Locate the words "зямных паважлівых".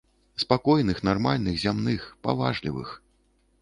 1.67-3.01